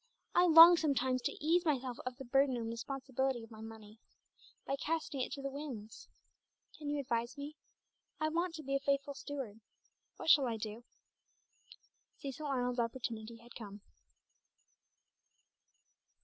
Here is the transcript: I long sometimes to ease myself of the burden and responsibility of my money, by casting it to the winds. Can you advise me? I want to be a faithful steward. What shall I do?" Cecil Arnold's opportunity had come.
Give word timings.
I 0.33 0.45
long 0.47 0.77
sometimes 0.77 1.21
to 1.21 1.31
ease 1.45 1.63
myself 1.63 1.99
of 2.07 2.17
the 2.17 2.25
burden 2.25 2.57
and 2.57 2.71
responsibility 2.71 3.43
of 3.43 3.51
my 3.51 3.61
money, 3.61 3.99
by 4.65 4.75
casting 4.77 5.21
it 5.21 5.31
to 5.33 5.43
the 5.43 5.51
winds. 5.51 6.09
Can 6.75 6.89
you 6.89 6.99
advise 6.99 7.37
me? 7.37 7.55
I 8.19 8.29
want 8.29 8.55
to 8.55 8.63
be 8.63 8.75
a 8.75 8.79
faithful 8.79 9.13
steward. 9.13 9.61
What 10.17 10.31
shall 10.31 10.47
I 10.47 10.57
do?" 10.57 10.85
Cecil 12.17 12.47
Arnold's 12.47 12.79
opportunity 12.79 13.35
had 13.43 13.53
come. 13.53 13.81